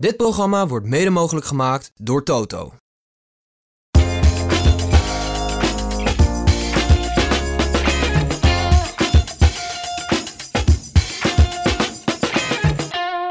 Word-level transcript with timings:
Dit 0.00 0.16
programma 0.16 0.66
wordt 0.66 0.86
mede 0.86 1.10
mogelijk 1.10 1.46
gemaakt 1.46 1.92
door 1.96 2.24
Toto. 2.24 2.72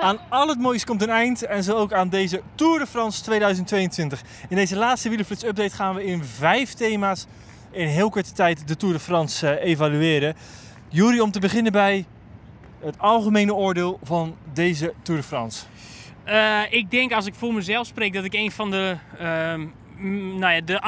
Aan 0.02 0.20
al 0.30 0.48
het 0.48 0.60
moois 0.60 0.86
komt 0.86 1.02
een 1.02 1.10
eind 1.10 1.46
en 1.46 1.64
zo 1.64 1.76
ook 1.76 1.94
aan 1.94 2.10
deze 2.10 2.42
Tour 2.56 2.80
de 2.80 2.88
France 2.88 3.24
2022. 3.24 4.22
In 4.50 4.56
deze 4.56 4.76
laatste 4.76 5.10
Wielerflits 5.10 5.44
update 5.44 5.76
gaan 5.76 5.96
we 5.96 6.04
in 6.04 6.24
vijf 6.24 6.74
thema's 6.74 7.26
in 7.72 7.88
heel 7.88 8.10
korte 8.10 8.32
tijd 8.32 8.68
de 8.68 8.76
Tour 8.76 8.94
de 8.94 9.00
France 9.00 9.50
eh, 9.50 9.70
evalueren. 9.70 10.36
Jury, 10.90 11.20
om 11.20 11.32
te 11.32 11.40
beginnen 11.40 11.72
bij 11.72 12.06
het 12.80 13.00
algemene 13.00 13.54
oordeel 13.54 14.00
van 14.04 14.36
deze 14.54 14.94
Tour 15.04 15.20
de 15.20 15.28
France. 15.28 15.66
Uh, 16.30 16.62
ik 16.70 16.92
denk 16.92 17.12
als 17.14 17.26
ik 17.26 17.34
voor 17.34 17.54
mezelf 17.54 17.88
spreek 17.88 18.14
dat 18.14 18.24
ik 18.24 18.34
een 18.34 18.52
van 18.52 18.72
de, 18.72 18.96
uh, 19.22 19.22
nou 20.40 20.54
ja, 20.54 20.62
de 20.62 20.82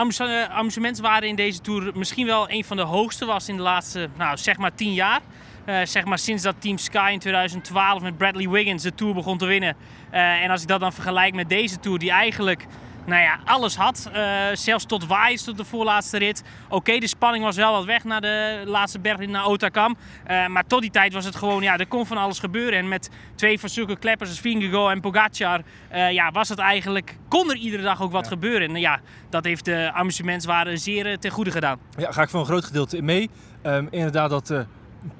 amusementswaarden 0.50 1.30
in 1.30 1.36
deze 1.36 1.61
Tour 1.61 1.92
misschien 1.95 2.25
wel 2.25 2.50
een 2.50 2.64
van 2.64 2.78
de 2.78 2.83
hoogste 2.83 3.25
was 3.25 3.50
in 3.50 3.56
de 3.56 3.61
laatste, 3.61 4.09
nou 4.17 4.38
zeg 4.38 4.58
maar 4.58 4.73
10 4.73 4.94
jaar. 4.94 5.22
Uh, 5.66 5.80
zeg 5.83 6.06
maar 6.06 6.20
sinds 6.20 6.44
dat 6.44 6.56
Team 6.59 6.78
Sky 6.78 7.09
in 7.14 7.20
2012 7.20 8.02
met 8.02 8.17
Bradley 8.17 8.50
Wiggins 8.50 8.83
de 8.83 8.95
Tour 8.95 9.14
begon 9.14 9.38
te 9.38 9.45
winnen. 9.45 9.75
Uh, 10.14 10.44
en 10.44 10.50
als 10.50 10.61
ik 10.61 10.67
dat 10.67 10.80
dan 10.80 10.94
vergelijk 10.94 11.33
met 11.33 11.50
deze 11.50 11.80
Tour 11.80 12.00
die 12.00 12.11
eigenlijk 12.11 12.66
nou 13.06 13.22
ja, 13.22 13.40
alles 13.46 13.76
had. 13.76 14.10
Uh, 14.16 14.44
zelfs 14.54 14.86
tot 14.86 15.06
waaiers 15.06 15.44
tot 15.44 15.58
de 15.58 15.66
voorlaatste 15.66 16.18
rit. 16.18 16.44
Oké, 16.70 16.98
de 16.98 17.08
spanning 17.08 17.44
was 17.44 17.56
wel 17.56 17.72
wat 17.72 17.86
weg 17.86 18.04
naar 18.04 18.22
de 18.22 18.64
laatste 18.66 19.00
bergrit 19.00 19.30
naar 19.30 19.46
Otakam. 19.46 19.98
Uh, 20.30 20.48
maar 20.48 20.68
tot 20.68 20.82
die 20.82 20.92
tijd 20.92 21.14
was 21.14 21.26
het 21.26 21.36
gewoon, 21.36 21.62
ja, 21.62 21.78
er 21.78 21.88
kon 21.88 22.06
van 22.06 22.18
alles 22.18 22.40
gebeuren. 22.40 22.80
En 22.80 22.88
met 22.88 23.10
twee 23.36 23.60
van 23.60 23.70
zulke 23.70 23.98
kleppers 23.98 24.30
als 24.30 24.40
Vingegaard 24.40 24.96
en 24.96 25.02
Pogacar, 25.02 25.62
uh, 25.94 26.12
ja, 26.12 26.32
was 26.32 26.50
het 26.50 26.60
eigenlijk, 26.60 27.18
kon 27.28 27.50
er 27.50 27.56
iedere 27.56 27.84
dag 27.84 28.02
ook 28.02 28.12
wat 28.12 28.24
ja. 28.24 28.30
gebeuren. 28.30 28.70
En 28.70 28.80
ja, 28.80 29.00
dat 29.30 29.44
heeft 29.44 29.66
de 29.66 29.92
amusementswaarde 29.94 30.78
zeer 30.78 31.20
ten 31.20 31.32
goede 31.32 31.52
gedaan. 31.52 31.80
Ja, 31.98 32.12
ga 32.12 32.22
ik 32.22 32.30
voor 32.30 32.40
een 32.40 32.46
groot 32.46 32.66
gedeelte 32.66 33.02
mee. 33.02 33.30
Um, 33.64 33.88
inderdaad, 33.92 34.30
dat 34.30 34.48
de 34.48 34.66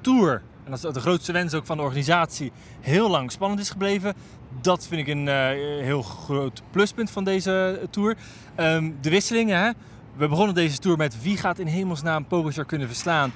Tour 0.00 0.42
en 0.64 0.70
dat 0.70 0.84
is 0.84 0.92
de 0.92 1.00
grootste 1.00 1.32
wens 1.32 1.54
ook 1.54 1.66
van 1.66 1.76
de 1.76 1.82
organisatie, 1.82 2.52
heel 2.80 3.10
lang 3.10 3.32
spannend 3.32 3.60
is 3.60 3.70
gebleven. 3.70 4.14
Dat 4.60 4.86
vind 4.86 5.00
ik 5.00 5.06
een 5.06 5.26
uh, 5.26 5.48
heel 5.84 6.02
groot 6.02 6.62
pluspunt 6.70 7.10
van 7.10 7.24
deze 7.24 7.80
tour. 7.90 8.16
Um, 8.56 8.96
de 9.00 9.10
wisselingen, 9.10 9.58
hè? 9.58 9.70
we 10.16 10.28
begonnen 10.28 10.54
deze 10.54 10.78
tour 10.78 10.96
met 10.96 11.22
wie 11.22 11.36
gaat 11.36 11.58
in 11.58 11.66
hemelsnaam 11.66 12.26
Pogacar 12.26 12.64
kunnen 12.64 12.86
verslaan. 12.86 13.32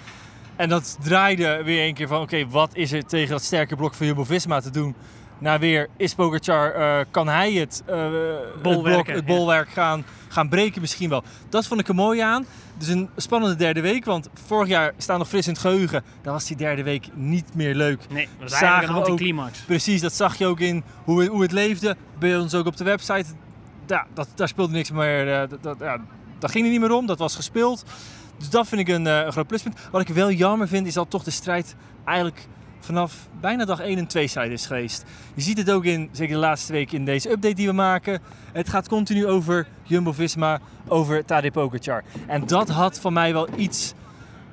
En 0.57 0.69
dat 0.69 0.99
draaide 1.03 1.63
weer 1.65 1.87
een 1.87 1.95
keer 1.95 2.09
van, 2.09 2.21
oké, 2.21 2.49
wat 2.49 2.71
is 2.73 2.93
er 2.93 3.07
tegen 3.07 3.31
dat 3.31 3.43
sterke 3.43 3.77
blok 3.77 3.95
van 3.95 4.07
Jumbo-Visma 4.07 4.61
te 4.61 4.71
doen? 4.71 4.95
Nou 5.39 5.59
weer, 5.59 5.89
is 5.97 6.15
Pogacar, 6.15 6.79
uh, 6.79 7.05
kan 7.11 7.29
hij 7.29 7.53
het, 7.53 7.83
uh, 7.91 8.11
het, 8.63 8.63
blok, 8.63 9.07
het 9.07 9.27
bolwerk 9.27 9.67
ja. 9.67 9.73
gaan, 9.73 10.05
gaan 10.29 10.49
breken 10.49 10.81
misschien 10.81 11.09
wel? 11.09 11.23
Dat 11.49 11.67
vond 11.67 11.81
ik 11.81 11.89
er 11.89 11.95
mooi 11.95 12.21
aan. 12.21 12.47
Dus 12.79 12.89
een 12.89 13.09
spannende 13.17 13.57
derde 13.57 13.81
week, 13.81 14.05
want 14.05 14.29
vorig 14.47 14.69
jaar 14.69 14.93
staan 14.97 15.19
nog 15.19 15.29
fris 15.29 15.47
in 15.47 15.53
het 15.53 15.61
geheugen. 15.61 16.03
Dan 16.23 16.33
was 16.33 16.45
die 16.45 16.57
derde 16.57 16.83
week 16.83 17.09
niet 17.15 17.55
meer 17.55 17.75
leuk. 17.75 18.01
Nee, 18.09 18.29
dat 18.39 18.51
was 18.51 18.61
eigenlijk 18.61 18.93
een 18.93 19.05
anticlimax. 19.05 19.59
Precies, 19.59 20.01
dat 20.01 20.13
zag 20.13 20.39
je 20.39 20.47
ook 20.47 20.61
in 20.61 20.85
hoe, 21.05 21.27
hoe 21.27 21.43
het 21.43 21.53
leefde. 21.53 21.97
Bij 22.19 22.39
ons 22.39 22.55
ook 22.55 22.67
op 22.67 22.77
de 22.77 22.85
website. 22.85 23.27
Ja, 23.87 24.07
dat, 24.15 24.29
daar 24.35 24.49
speelde 24.49 24.73
niks 24.73 24.91
meer. 24.91 25.27
Uh, 25.27 25.49
dat, 25.49 25.63
dat, 25.63 25.77
ja, 25.79 26.01
dat 26.39 26.51
ging 26.51 26.65
er 26.65 26.71
niet 26.71 26.81
meer 26.81 26.93
om, 26.93 27.07
dat 27.07 27.19
was 27.19 27.37
gespeeld. 27.37 27.85
Dus 28.39 28.51
dat 28.51 28.69
vind 28.69 28.81
ik 28.81 28.89
een, 28.89 29.07
een 29.07 29.33
groot 29.33 29.47
pluspunt. 29.47 29.79
Wat 29.91 30.01
ik 30.01 30.09
wel 30.09 30.31
jammer 30.31 30.69
vind, 30.69 30.87
is 30.87 30.95
dat 30.95 31.11
toch 31.11 31.23
de 31.23 31.31
strijd 31.31 31.75
eigenlijk 32.05 32.47
vanaf 32.81 33.29
bijna 33.41 33.65
dag 33.65 33.81
1 33.81 33.99
een 33.99 34.07
tweestrijd 34.07 34.51
is 34.51 34.67
geweest. 34.67 35.05
Je 35.35 35.43
ziet 35.43 35.59
het 35.59 35.71
ook 35.71 35.85
in, 35.85 36.09
zeker 36.13 36.35
de 36.35 36.41
laatste 36.41 36.73
week 36.73 36.93
in 36.93 37.05
deze 37.05 37.31
update 37.31 37.55
die 37.55 37.67
we 37.67 37.73
maken. 37.73 38.21
Het 38.53 38.69
gaat 38.69 38.89
continu 38.89 39.27
over 39.27 39.67
Jumbo-Visma, 39.83 40.61
over 40.89 41.25
Tadej 41.25 41.51
Pogacar. 41.51 42.05
En 42.27 42.47
dat 42.47 42.69
had 42.69 43.01
van 43.01 43.13
mij 43.13 43.33
wel 43.33 43.49
iets 43.57 43.95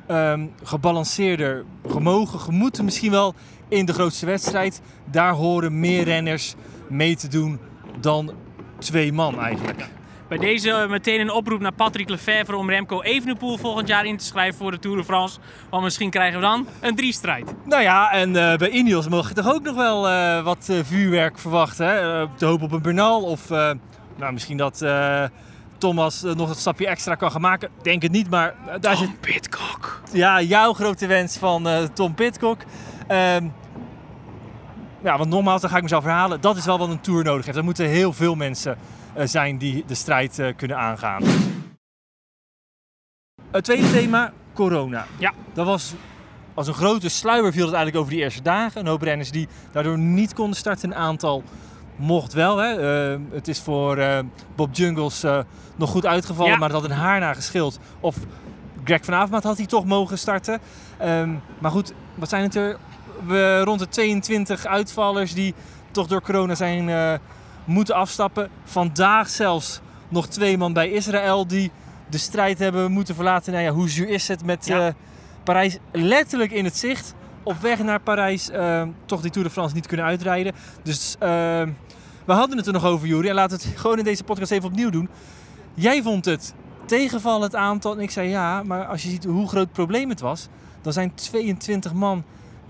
um, 0.07 0.51
gebalanceerder 0.63 1.66
gemogen, 1.88 2.39
gemoeten 2.39 2.85
misschien 2.85 3.11
wel 3.11 3.35
in 3.67 3.85
de 3.85 3.94
grootste 3.94 4.25
wedstrijd. 4.25 4.81
Daar 5.11 5.34
horen 5.34 5.79
meer 5.79 6.03
renners 6.03 6.55
mee 6.88 7.16
te 7.16 7.28
doen 7.28 7.59
dan 8.00 8.31
twee 8.78 9.13
man 9.13 9.40
eigenlijk. 9.40 9.90
Bij 10.34 10.42
deze 10.42 10.86
meteen 10.90 11.20
een 11.20 11.32
oproep 11.32 11.60
naar 11.60 11.74
Patrick 11.74 12.10
Lefevre 12.10 12.56
om 12.56 12.70
Remco 12.70 13.02
Evenepoel 13.02 13.58
volgend 13.58 13.88
jaar 13.88 14.06
in 14.06 14.18
te 14.18 14.26
schrijven 14.26 14.58
voor 14.58 14.72
de 14.72 14.80
Tour 14.80 14.98
de 14.98 15.04
France. 15.04 15.40
Want 15.70 15.84
misschien 15.84 16.10
krijgen 16.10 16.40
we 16.40 16.46
dan 16.46 16.68
een 16.80 16.96
drie-strijd. 16.96 17.54
Nou 17.66 17.82
ja, 17.82 18.12
en 18.12 18.30
uh, 18.30 18.56
bij 18.56 18.70
Ineos 18.70 19.08
mag 19.08 19.28
je 19.28 19.34
toch 19.34 19.54
ook 19.54 19.64
nog 19.64 19.76
wel 19.76 20.10
uh, 20.10 20.44
wat 20.44 20.68
uh, 20.72 20.80
vuurwerk 20.84 21.40
verwachten. 21.40 21.88
Hè? 21.88 22.26
te 22.36 22.46
hopen 22.46 22.66
op 22.66 22.72
een 22.72 22.82
Bernal 22.82 23.22
of 23.22 23.50
nou, 24.18 24.34
misschien 24.34 24.58
dat 24.58 24.86
Thomas 25.78 26.22
nog 26.22 26.50
een 26.50 26.56
stapje 26.56 26.88
extra 26.88 27.16
kan 27.16 27.32
gaan 27.32 27.42
maken. 27.42 27.70
Denk 27.82 28.02
het 28.02 28.12
niet, 28.12 28.30
maar 28.30 28.56
daar 28.66 28.96
Tom 28.96 29.06
zit... 29.06 29.20
Pitcock. 29.20 30.02
Ja, 30.12 30.42
jouw 30.42 30.74
grote 30.74 31.08
wens 31.08 31.38
van 31.38 31.68
Tom 31.94 32.14
Pitcock. 32.14 32.62
Um, 33.12 33.54
ja, 35.04 35.18
want 35.18 35.30
nogmaals, 35.30 35.62
dan 35.62 35.70
ga 35.70 35.76
ik 35.76 35.84
mezelf 35.84 36.04
herhalen. 36.04 36.42
Dat 36.42 36.58
is 36.58 36.66
wel 36.66 36.78
wat 36.78 36.90
een 36.90 37.02
Tour 37.02 37.24
nodig 37.24 37.46
heeft. 37.46 37.58
Er 37.58 37.64
moeten 37.64 37.88
heel 37.88 38.14
veel 38.14 38.36
mensen 38.36 38.78
zijn 39.24 39.57
die 39.57 39.84
de 39.88 39.96
strijd 39.96 40.40
uh, 40.40 40.47
kunnen 40.56 40.78
aangaan. 40.78 41.24
Het 43.51 43.63
tweede 43.63 43.91
thema, 43.91 44.34
corona. 44.53 45.06
Ja. 45.18 45.34
Dat 45.53 45.66
was 45.66 45.94
als 46.53 46.68
een 46.68 46.74
grote 46.74 47.09
sluier 47.09 47.52
viel 47.52 47.66
het 47.66 47.73
eigenlijk 47.73 47.97
over 47.97 48.12
die 48.12 48.22
eerste 48.22 48.41
dagen. 48.41 48.81
Een 48.81 48.88
hoop 48.88 49.02
renners 49.02 49.31
die 49.31 49.47
daardoor 49.72 49.97
niet 49.97 50.34
konden 50.34 50.57
starten. 50.57 50.90
Een 50.90 50.97
aantal 50.97 51.44
mocht 51.96 52.34
wel. 52.34 52.57
Hè. 52.57 53.12
Uh, 53.13 53.19
het 53.31 53.47
is 53.47 53.59
voor 53.59 53.97
uh, 53.97 54.19
Bob 54.56 54.75
Jungles 54.75 55.23
nog 55.75 55.90
goed 55.90 56.06
uitgevallen, 56.06 56.52
ja. 56.52 56.57
maar 56.57 56.69
het 56.69 56.81
had 56.81 56.90
een 56.90 56.96
haar 56.96 57.35
geschild. 57.35 57.79
Of 58.00 58.16
Greg 58.84 59.06
van 59.06 59.13
Avermaat 59.13 59.44
had 59.44 59.57
hij 59.57 59.66
toch 59.66 59.85
mogen 59.85 60.18
starten. 60.18 60.59
Um, 61.02 61.41
maar 61.59 61.72
goed, 61.72 61.94
wat 62.16 62.29
zijn 62.29 62.44
het 62.44 62.56
er? 62.56 62.78
We, 63.25 63.62
rond 63.63 63.79
de 63.79 63.88
22 63.88 64.66
uitvallers 64.66 65.34
die 65.34 65.53
toch 65.91 66.07
door 66.07 66.22
corona 66.22 66.56
zijn 66.56 67.19
moeten 67.66 67.96
afstappen. 67.96 68.50
Vandaag 68.63 69.29
zelfs 69.29 69.81
nog 70.09 70.28
twee 70.28 70.57
man 70.57 70.74
bij 70.74 70.90
Israël 70.90 71.47
die 71.47 71.72
de 72.09 72.18
strijd 72.18 72.59
hebben 72.59 72.91
moeten 72.91 73.16
verlaten. 73.16 73.51
Nou 73.51 73.63
ja, 73.63 73.72
hoe 73.72 73.90
zuur 73.90 74.09
is 74.09 74.28
het 74.28 74.46
met 74.46 74.66
ja. 74.66 74.88
uh, 74.88 74.94
Parijs 75.44 75.78
letterlijk 75.91 76.52
in 76.52 76.66
het 76.66 76.78
zicht. 76.78 77.13
Op 77.44 77.57
weg 77.62 77.84
naar 77.84 78.00
Parijs 78.00 78.50
uh, 78.50 78.84
toch 79.06 79.22
die 79.22 79.31
Tour 79.31 79.47
de 79.47 79.53
France 79.53 79.75
niet 79.75 79.88
kunnen 79.88 80.06
uitrijden. 80.06 80.53
Dus 80.84 81.16
uh, 81.16 81.28
we 82.25 82.34
hadden 82.34 82.57
het 82.57 82.68
er 82.68 82.73
nog 82.73 82.85
over, 82.85 83.07
Jury. 83.07 83.28
En 83.28 83.35
laten 83.35 83.57
we 83.57 83.63
het 83.63 83.78
gewoon 83.81 83.97
in 83.97 84.03
deze 84.03 84.23
podcast 84.23 84.52
even 84.52 84.69
opnieuw 84.69 84.90
doen. 84.90 85.09
Jij 85.73 86.02
vond 86.02 86.25
het 86.25 86.53
tegenvallen 86.85 87.41
het 87.41 87.56
aantal. 87.56 87.94
En 87.96 88.00
ik 88.00 88.12
zei 88.12 88.29
ja, 88.29 88.63
maar 88.63 88.85
als 88.85 89.03
je 89.03 89.09
ziet 89.09 89.23
hoe 89.23 89.47
groot 89.47 89.63
het 89.63 89.73
probleem 89.73 90.09
het 90.09 90.19
was. 90.19 90.47
Dan 90.81 90.94
zijn 90.94 91.16
22 91.16 91.94
man 91.94 92.23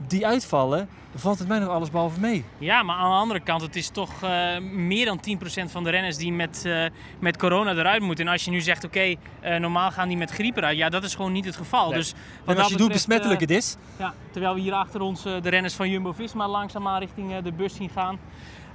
die 0.07 0.27
uitvallen, 0.27 0.87
valt 1.16 1.40
het 1.40 1.47
mij 1.47 1.59
nog 1.59 1.69
alles 1.69 1.91
behalve 1.91 2.19
mee. 2.19 2.46
Ja, 2.57 2.84
maar 2.84 2.96
aan 2.96 3.09
de 3.09 3.16
andere 3.16 3.40
kant, 3.40 3.62
het 3.62 3.75
is 3.75 3.90
toch 3.90 4.24
uh, 4.24 4.57
meer 4.72 5.06
dan 5.06 5.19
10% 5.68 5.71
van 5.71 5.83
de 5.83 5.89
renners 5.89 6.18
die 6.18 6.33
met, 6.33 6.63
uh, 6.65 6.86
met 7.19 7.38
corona 7.38 7.71
eruit 7.71 8.01
moeten. 8.01 8.25
En 8.25 8.31
als 8.31 8.45
je 8.45 8.51
nu 8.51 8.62
zegt, 8.62 8.83
oké, 8.83 8.98
okay, 8.98 9.18
uh, 9.56 9.60
normaal 9.60 9.92
gaan 9.92 10.07
die 10.07 10.18
met 10.18 10.31
griep 10.31 10.57
eruit. 10.57 10.77
Ja, 10.77 10.89
dat 10.89 11.04
is 11.04 11.15
gewoon 11.15 11.31
niet 11.31 11.45
het 11.45 11.56
geval. 11.56 11.89
Nee. 11.89 11.98
Dus 11.98 12.13
wat 12.45 12.56
en 12.56 12.62
als 12.62 12.71
je 12.71 12.77
doet 12.77 12.92
besmettelijk 12.92 13.39
het 13.39 13.51
is. 13.51 13.77
Ja, 14.00 14.13
terwijl 14.31 14.54
we 14.54 14.60
hier 14.60 14.74
achter 14.74 15.01
ons 15.01 15.24
de 15.24 15.50
renners 15.50 15.74
van 15.74 15.89
Jumbo-Visma 15.89 16.48
langzaamaan 16.48 17.00
richting 17.00 17.38
de 17.38 17.51
bus 17.51 17.75
zien 17.75 17.89
gaan. 17.89 18.19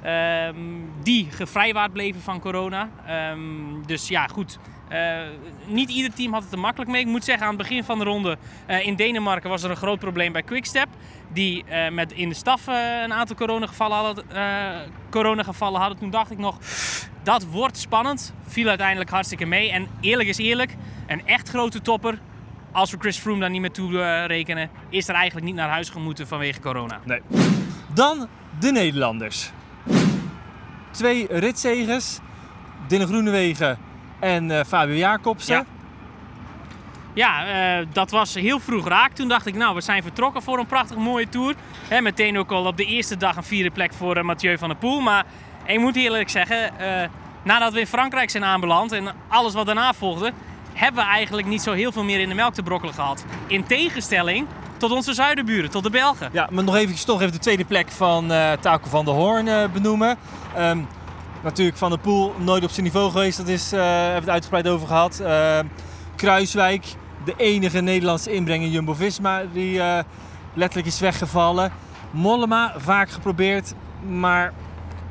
Um, 0.06 0.90
die 1.02 1.28
gevrijwaard 1.30 1.92
bleven 1.92 2.20
van 2.20 2.40
corona. 2.40 2.88
Um, 3.32 3.86
dus 3.86 4.08
ja, 4.08 4.26
goed. 4.26 4.58
Uh, 4.92 5.18
niet 5.66 5.90
ieder 5.90 6.14
team 6.14 6.32
had 6.32 6.42
het 6.42 6.52
er 6.52 6.58
makkelijk 6.58 6.90
mee. 6.90 7.00
Ik 7.00 7.06
moet 7.06 7.24
zeggen, 7.24 7.46
aan 7.46 7.54
het 7.54 7.62
begin 7.62 7.84
van 7.84 7.98
de 7.98 8.04
ronde 8.04 8.36
uh, 8.68 8.86
in 8.86 8.96
Denemarken 8.96 9.50
was 9.50 9.62
er 9.62 9.70
een 9.70 9.76
groot 9.76 9.98
probleem 9.98 10.32
bij 10.32 10.42
Quickstep. 10.42 10.88
Die 11.32 11.64
uh, 11.70 11.88
met 11.88 12.12
in 12.12 12.28
de 12.28 12.34
staf 12.34 12.66
een 13.04 13.12
aantal 13.12 13.36
coronagevallen 13.36 13.96
hadden, 13.96 14.24
coronagevallen 15.10 15.80
hadden. 15.80 15.98
Toen 15.98 16.10
dacht 16.10 16.30
ik 16.30 16.38
nog, 16.38 16.58
dat 17.22 17.44
wordt 17.44 17.78
spannend. 17.78 18.34
Viel 18.46 18.68
uiteindelijk 18.68 19.10
hartstikke 19.10 19.46
mee. 19.46 19.70
En 19.70 19.88
eerlijk 20.00 20.28
is 20.28 20.38
eerlijk, 20.38 20.74
een 21.06 21.26
echt 21.26 21.48
grote 21.48 21.80
topper, 21.80 22.18
als 22.72 22.90
we 22.90 22.96
Chris 22.98 23.18
Froome 23.18 23.40
daar 23.40 23.50
niet 23.50 23.60
meer 23.60 23.72
toe 23.72 24.24
rekenen, 24.26 24.70
is 24.88 25.08
er 25.08 25.14
eigenlijk 25.14 25.46
niet 25.46 25.54
naar 25.54 25.68
huis 25.68 25.90
gemoeten 25.90 26.26
vanwege 26.26 26.60
corona. 26.60 27.00
Nee. 27.04 27.20
Dan 27.94 28.28
de 28.60 28.72
Nederlanders. 28.72 29.50
Twee 30.98 31.26
ritzegers. 31.30 32.18
Dylan 32.86 33.06
Groenewegen 33.06 33.78
en 34.18 34.50
eh, 34.50 34.64
Fabio 34.64 34.94
Jacobsen. 34.94 35.66
Ja. 37.14 37.46
Eh, 37.46 37.86
dat 37.92 38.10
was 38.10 38.34
heel 38.34 38.60
vroeg 38.60 38.88
raak. 38.88 39.12
Toen 39.12 39.28
dacht 39.28 39.46
ik, 39.46 39.54
nou, 39.54 39.74
we 39.74 39.80
zijn 39.80 40.02
vertrokken 40.02 40.42
voor 40.42 40.58
een 40.58 40.66
prachtig 40.66 40.96
mooie 40.96 41.28
tour. 41.28 41.54
Hè, 41.88 42.00
meteen 42.00 42.38
ook 42.38 42.50
al 42.50 42.66
op 42.66 42.76
de 42.76 42.84
eerste 42.84 43.16
dag 43.16 43.36
een 43.36 43.44
vierde 43.44 43.70
plek 43.70 43.92
voor 43.92 44.16
eh, 44.16 44.22
Mathieu 44.22 44.58
van 44.58 44.68
der 44.68 44.78
Poel. 44.78 45.00
Maar 45.00 45.24
ik 45.64 45.78
moet 45.78 45.96
eerlijk 45.96 46.28
zeggen, 46.28 46.72
nadat 47.42 47.72
we 47.72 47.80
in 47.80 47.86
Frankrijk 47.86 48.30
zijn 48.30 48.44
aanbeland 48.44 48.92
en 48.92 49.14
alles 49.28 49.54
wat 49.54 49.66
daarna 49.66 49.92
volgde, 49.92 50.32
hebben 50.74 51.04
we 51.04 51.10
eigenlijk 51.10 51.46
niet 51.46 51.62
zo 51.62 51.72
heel 51.72 51.92
veel 51.92 52.04
meer 52.04 52.20
in 52.20 52.28
de 52.28 52.34
melk 52.34 52.54
te 52.54 52.62
brokkelen 52.62 52.94
gehad. 52.94 53.24
In 53.46 53.64
tegenstelling 53.64 54.46
tot 54.78 54.90
onze 54.90 55.14
zuidenburen, 55.14 55.70
tot 55.70 55.82
de 55.82 55.90
Belgen. 55.90 56.28
Ja, 56.32 56.48
maar 56.52 56.64
nog 56.64 56.76
even, 56.76 57.06
toch 57.06 57.20
even 57.20 57.32
de 57.32 57.38
tweede 57.38 57.64
plek 57.64 57.90
van 57.90 58.32
eh 58.32 58.52
Taco 58.60 58.88
van 58.88 59.04
der 59.04 59.14
Hoorn 59.14 59.48
eh, 59.48 59.64
benoemen. 59.72 60.16
Ehm, 60.56 60.78
natuurlijk 61.42 61.76
Van 61.76 61.90
der 61.90 61.98
Poel 61.98 62.34
nooit 62.38 62.64
op 62.64 62.70
zijn 62.70 62.84
niveau 62.84 63.10
geweest, 63.10 63.36
dat 63.36 63.48
is, 63.48 63.72
eh 63.72 63.80
hebben 63.80 64.14
we 64.14 64.20
het 64.20 64.28
uitgebreid 64.28 64.68
over 64.68 64.86
gehad. 64.86 65.20
Ehm, 65.20 65.66
Kruiswijk, 66.16 66.84
de 67.24 67.34
enige 67.36 67.80
Nederlandse 67.80 68.32
inbrenger 68.32 68.68
Jumbo-Visma, 68.68 69.42
die 69.52 69.80
letterlijk 70.54 70.88
is 70.88 71.00
weggevallen. 71.00 71.72
Mollema, 72.10 72.74
vaak 72.76 73.10
geprobeerd, 73.10 73.74
maar 74.08 74.52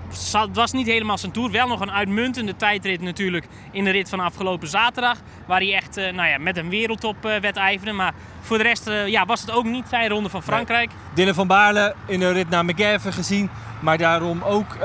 Het 0.09 0.55
was 0.55 0.71
niet 0.71 0.87
helemaal 0.87 1.17
zijn 1.17 1.31
tour. 1.31 1.51
Wel 1.51 1.67
nog 1.67 1.79
een 1.79 1.91
uitmuntende 1.91 2.55
tijdrit 2.55 3.01
natuurlijk 3.01 3.45
in 3.71 3.83
de 3.83 3.89
rit 3.91 4.09
van 4.09 4.19
afgelopen 4.19 4.67
zaterdag. 4.67 5.17
Waar 5.45 5.59
hij 5.59 5.73
echt 5.73 5.97
eh, 5.97 6.13
nou 6.13 6.29
ja, 6.29 6.37
met 6.37 6.57
een 6.57 6.69
wereldtop 6.69 7.25
eh, 7.25 7.39
wedijverde. 7.39 7.91
Maar 7.91 8.13
voor 8.41 8.57
de 8.57 8.63
rest 8.63 8.87
eh, 8.87 9.07
ja, 9.07 9.25
was 9.25 9.41
het 9.41 9.51
ook 9.51 9.65
niet 9.65 9.85
zijn 9.89 10.09
ronde 10.09 10.29
van 10.29 10.43
Frankrijk. 10.43 10.91
Dylan 11.13 11.33
van 11.33 11.47
Baarle 11.47 11.95
in 12.05 12.19
de 12.19 12.31
rit 12.31 12.49
naar 12.49 12.65
McGavin 12.65 13.13
gezien, 13.13 13.49
maar 13.79 13.97
daarom 13.97 14.41
ook 14.43 14.77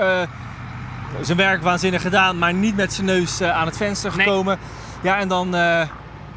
zijn 1.21 1.37
werk 1.39 1.63
waanzinnig 1.63 2.03
gedaan, 2.03 2.39
maar 2.39 2.55
niet 2.55 2.77
met 2.77 2.93
zijn 2.93 3.07
neus 3.07 3.43
aan 3.43 3.67
het 3.67 3.77
venster 3.77 4.17
Nee. 4.17 4.27
gekomen. 4.27 4.59
Ja, 5.03 5.19
en 5.19 5.29
dan, 5.29 5.55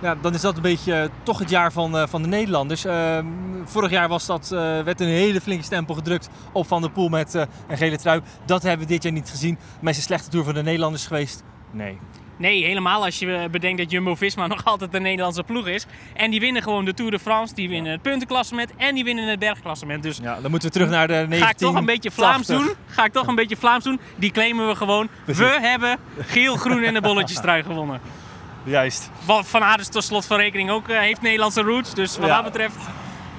ja, 0.06 0.16
dan 0.22 0.34
is 0.34 0.42
dat 0.42 0.56
een 0.56 0.62
beetje 0.62 0.94
eh, 0.94 1.10
toch 1.24 1.40
het 1.40 1.50
jaar 1.50 1.72
van, 1.72 1.98
eh, 1.98 2.08
van 2.08 2.22
de 2.22 2.28
Nederlanders. 2.28 2.86
Eh, 2.86 3.20
vorig 3.64 3.92
jaar 3.92 4.08
was 4.08 4.26
dat, 4.26 4.52
eh, 4.52 4.60
werd 4.82 5.02
een 5.02 5.08
hele 5.08 5.42
flinke 5.42 5.64
stempel 5.64 5.96
gedrukt 5.96 6.30
op 6.52 6.68
Van 6.68 6.82
der 6.82 6.92
Poel 6.92 7.10
met 7.10 7.34
een 7.34 7.78
gele 7.78 7.98
trui. 7.98 8.22
Dat 8.46 8.64
hebben 8.64 8.88
we 8.88 8.94
dit 8.94 9.04
jaar 9.04 9.12
niet 9.14 9.30
gezien. 9.30 9.58
Maar 9.82 9.92
is 9.92 9.98
een 9.98 10.04
slechte 10.04 10.30
tour 10.30 10.46
voor 10.46 10.54
de 10.54 10.64
Nederlanders 10.64 11.08
geweest? 11.08 11.44
Nee. 11.72 11.98
Nee, 12.38 12.64
helemaal 12.64 13.04
als 13.06 13.20
je 13.20 13.48
bedenkt 13.52 13.78
dat 13.78 13.92
Jumbo-Visma 13.92 14.48
nog 14.56 14.66
altijd 14.66 14.92
de 14.92 15.00
Nederlandse 15.00 15.44
ploeg 15.44 15.68
is. 15.68 15.86
En 16.14 16.32
die 16.32 16.40
winnen 16.40 16.62
gewoon 16.62 16.86
de 16.86 16.94
Tour 16.94 17.12
de 17.12 17.20
France. 17.20 17.54
Die 17.54 17.70
winnen 17.70 17.92
het 17.92 18.02
puntenklassement 18.02 18.72
en 18.78 18.96
die 18.96 19.04
winnen 19.04 19.28
het 19.28 19.40
bergklassement. 19.40 20.04
Dus 20.04 20.18
Ja, 20.18 20.42
dan 20.42 20.52
moeten 20.52 20.68
we 20.68 20.74
terug 20.74 20.90
naar 20.90 21.08
de 21.08 21.14
1980. 21.14 21.40
Ga 21.40 21.50
ik 21.50 21.58
toch 21.58 21.76
een 21.76 21.86
beetje 21.86 22.12
Vlaams 22.12 22.48
doen? 22.48 22.70
Ga 22.88 23.06
ik 23.06 23.12
toch 23.14 23.28
een 23.28 23.36
beetje 23.36 23.56
Vlaams 23.58 23.84
doen? 23.84 24.00
Die 24.16 24.32
claimen 24.32 24.68
we 24.68 24.76
gewoon. 24.76 25.08
We 25.26 25.58
hebben 25.62 25.98
geel, 26.20 26.56
groen 26.56 26.84
en 26.84 26.94
de 26.94 27.02
bolletjes 27.02 27.42
trui 27.42 27.64
gewonnen. 27.64 28.02
Juist. 28.66 29.10
Wat 29.26 29.48
Van 29.48 29.64
Aert 29.64 29.80
is 29.80 29.88
tot 29.88 30.04
slot 30.04 30.26
van 30.26 30.38
rekening 30.38 30.70
ook 30.70 30.88
eh, 30.90 31.00
heeft 31.00 31.22
Nederlandse 31.22 31.62
roots. 31.62 31.94
Dus 31.94 32.18
wat 32.18 32.28
Ja. 32.28 32.36
dat 32.36 32.44
betreft, 32.52 32.76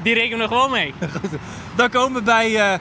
die 0.02 0.14
rekenen 0.14 0.38
we 0.38 0.54
gewoon 0.54 0.70
mee. 0.70 0.94
Dan 1.76 1.88
komen 1.90 2.18
we 2.18 2.22
bij 2.22 2.56
eh, 2.72 2.78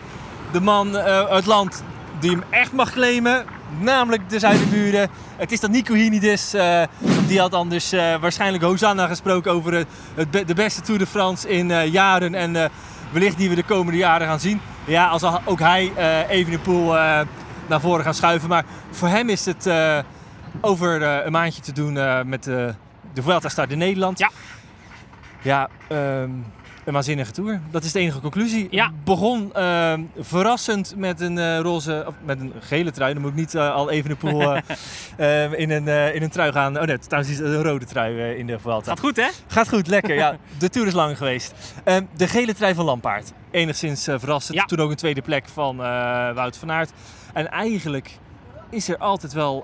de 0.51 0.61
man 0.61 0.97
eh, 0.97 1.21
uit 1.25 1.45
land 1.45 1.83
die 2.19 2.31
hem 2.31 2.43
echt 2.49 2.71
mag 2.71 2.91
claimen. 2.91 3.45
Namelijk 3.79 4.29
de 4.29 4.39
Zuiderburen. 4.39 5.09
Het 5.37 5.51
is 5.51 5.59
dat 5.59 5.69
Nico 5.69 5.93
Hinides. 5.93 6.53
eh, 6.53 6.81
die 7.27 7.39
had 7.39 7.53
anders 7.53 7.91
eh, 7.91 8.15
waarschijnlijk 8.15 8.63
Hosanna 8.63 9.07
gesproken 9.07 9.51
over 9.51 9.73
het, 9.73 9.87
het 10.15 10.31
be- 10.31 10.45
de 10.45 10.53
beste 10.53 10.81
Tour 10.81 10.99
de 10.99 11.07
France 11.07 11.49
in 11.49 11.89
jaren. 11.91 12.35
En 12.35 12.71
wellicht 13.11 13.37
die 13.37 13.49
we 13.49 13.55
de 13.55 13.63
komende 13.63 13.97
jaren 13.99 14.27
gaan 14.27 14.39
zien. 14.39 14.61
Ja, 14.85 15.07
als 15.07 15.23
al- 15.23 15.41
ook 15.45 15.59
hij 15.59 15.91
even 16.29 16.51
de 16.51 16.59
pool 16.59 16.91
naar 17.67 17.81
voren 17.81 18.03
gaan 18.03 18.13
schuiven. 18.13 18.49
Maar 18.49 18.65
voor 18.91 19.07
hem 19.07 19.29
is 19.29 19.45
het 19.45 19.69
over 20.61 21.01
eh, 21.01 21.25
een 21.25 21.31
maandje 21.31 21.61
te 21.61 21.71
doen 21.71 21.97
eh, 21.97 22.23
met 22.23 22.47
eh, 22.47 22.67
de 23.13 23.21
Vuelta 23.21 23.49
start 23.49 23.71
in 23.71 23.77
Nederland. 23.77 24.19
Ja. 24.19 24.29
Ja, 25.41 25.69
ehm, 25.87 26.29
een 26.85 26.93
waanzinnige 26.93 27.31
tour. 27.31 27.61
Dat 27.71 27.83
is 27.83 27.91
de 27.91 27.99
enige 27.99 28.19
conclusie. 28.19 28.67
Ja. 28.69 28.91
Begon 29.03 29.53
ehm, 29.53 30.01
verrassend 30.19 30.93
met 30.97 31.21
een 31.21 31.61
roze, 31.61 32.03
of 32.07 32.15
met 32.23 32.39
een 32.39 32.53
gele 32.59 32.91
trui. 32.91 33.13
Dan 33.13 33.21
moet 33.21 33.31
ik 33.31 33.37
niet 33.37 33.57
al 33.57 33.89
even 33.89 34.09
de 34.09 34.15
pool 34.15 34.41
eh, 34.53 35.43
eh, 35.43 35.59
in, 35.59 35.71
een, 35.71 36.13
in 36.13 36.23
een 36.23 36.29
trui 36.29 36.51
gaan. 36.51 36.79
Oh 36.79 36.83
nee, 36.83 36.97
trouwens 36.97 37.33
is 37.33 37.39
een 37.39 37.63
rode 37.63 37.85
trui 37.85 38.37
in 38.37 38.47
de 38.47 38.59
Vuelta. 38.59 38.89
Gaat 38.89 38.99
goed, 38.99 39.15
hè? 39.15 39.27
Gaat 39.47 39.69
goed, 39.69 39.87
lekker. 39.87 40.15
Ja, 40.15 40.37
de 40.59 40.69
tour 40.69 40.87
is 40.87 40.93
lang 40.93 41.17
geweest. 41.17 41.53
Ehm, 41.83 42.03
de 42.15 42.27
gele 42.27 42.53
trui 42.53 42.73
van 42.73 42.85
Lampaard. 42.85 43.31
Enigszins 43.51 44.03
verrassend. 44.03 44.57
Ja. 44.57 44.65
Toen 44.65 44.79
ook 44.79 44.89
een 44.89 44.95
tweede 44.95 45.21
plek 45.21 45.47
van 45.53 45.77
Wout 46.35 46.57
van 46.57 46.71
Aert. 46.71 46.91
En 47.33 47.51
eigenlijk 47.51 48.17
is 48.69 48.89
er 48.89 48.97
altijd 48.97 49.33
wel 49.33 49.63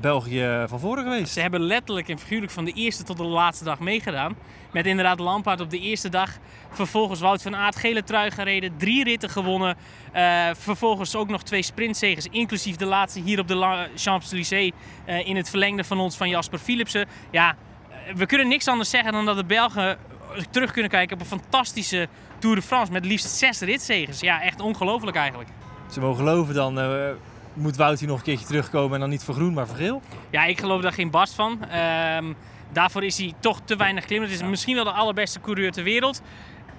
België 0.00 0.64
van 0.66 0.80
voren 0.80 1.02
geweest. 1.02 1.32
Ze 1.32 1.40
hebben 1.40 1.60
letterlijk 1.60 2.08
en 2.08 2.18
figuurlijk 2.18 2.52
van 2.52 2.64
de 2.64 2.72
eerste 2.72 3.02
tot 3.02 3.16
de 3.16 3.24
laatste 3.24 3.64
dag 3.64 3.78
meegedaan. 3.78 4.36
Met 4.72 4.86
inderdaad 4.86 5.18
Lampaard 5.18 5.60
op 5.60 5.70
de 5.70 5.78
eerste 5.78 6.08
dag. 6.08 6.30
Vervolgens 6.70 7.20
Wout 7.20 7.42
van 7.42 7.56
Aert, 7.56 7.76
gele 7.76 8.04
trui 8.04 8.30
gereden. 8.30 8.76
Drie 8.76 9.04
ritten 9.04 9.30
gewonnen. 9.30 9.76
Eh, 10.12 10.48
vervolgens 10.52 11.16
ook 11.16 11.28
nog 11.28 11.42
twee 11.42 11.62
sprintzegers. 11.62 12.26
Inclusief 12.30 12.76
de 12.76 12.84
laatste 12.84 13.20
hier 13.20 13.38
op 13.38 13.48
de 13.48 13.88
Champs-Élysées. 13.96 14.72
eh, 15.04 15.26
in 15.26 15.36
het 15.36 15.50
verlengde 15.50 15.84
van 15.84 16.00
ons 16.00 16.16
van 16.16 16.28
Jasper 16.28 16.58
Philipsen. 16.58 17.06
Ja, 17.30 17.56
eh, 17.90 18.14
we 18.14 18.26
kunnen 18.26 18.48
niks 18.48 18.68
anders 18.68 18.90
zeggen 18.90 19.12
dan 19.12 19.24
dat 19.24 19.36
de 19.36 19.44
Belgen 19.44 19.98
terug 20.50 20.72
kunnen 20.72 20.90
kijken 20.90 21.16
op 21.16 21.22
een 21.22 21.40
fantastische 21.40 22.08
Tour 22.38 22.56
de 22.56 22.62
France. 22.62 22.92
Met 22.92 23.04
liefst 23.04 23.28
zes 23.28 23.60
ritzegers. 23.60 24.20
Ja, 24.20 24.42
echt 24.42 24.60
ongelooflijk 24.60 25.16
eigenlijk. 25.16 25.48
Ze 25.90 26.00
mogen 26.00 26.16
geloven 26.16 26.54
dan... 26.54 26.78
moet 27.58 27.76
Wout 27.76 27.98
hier 27.98 28.08
nog 28.08 28.18
een 28.18 28.24
keertje 28.24 28.46
terugkomen 28.46 28.94
en 28.94 29.00
dan 29.00 29.10
niet 29.10 29.24
voor 29.24 29.34
groen, 29.34 29.54
maar 29.54 29.66
voor 29.66 29.76
geel? 29.76 30.02
Ja, 30.30 30.44
ik 30.44 30.60
geloof 30.60 30.82
daar 30.82 30.92
geen 30.92 31.10
barst 31.10 31.34
van. 31.34 31.64
Ehm, 31.64 32.32
daarvoor 32.72 33.04
is 33.04 33.18
hij 33.18 33.32
toch 33.40 33.60
te 33.64 33.76
weinig 33.76 34.04
klimmer. 34.04 34.28
Het 34.28 34.40
is 34.40 34.46
misschien 34.46 34.74
wel 34.74 34.84
de 34.84 34.90
allerbeste 34.90 35.40
coureur 35.40 35.72
ter 35.72 35.84
wereld. 35.84 36.22